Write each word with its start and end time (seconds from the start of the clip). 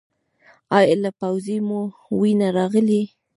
ایا 0.77 0.95
له 1.03 1.11
پوزې 1.19 1.57
مو 1.67 1.81
وینه 2.19 2.47
راغلې 2.57 3.01
ده؟ 3.07 3.13